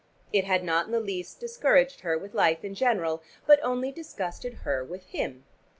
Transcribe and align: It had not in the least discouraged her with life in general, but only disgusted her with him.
It 0.33 0.45
had 0.45 0.63
not 0.63 0.87
in 0.87 0.91
the 0.93 0.99
least 0.99 1.39
discouraged 1.39 1.99
her 1.99 2.17
with 2.17 2.33
life 2.33 2.63
in 2.65 2.73
general, 2.73 3.21
but 3.45 3.59
only 3.61 3.91
disgusted 3.91 4.61
her 4.65 4.83
with 4.83 5.05
him. 5.05 5.43